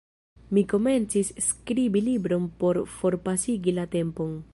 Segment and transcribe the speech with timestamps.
[0.57, 4.35] Mi komencis skribi libron por forpasigi la tempon.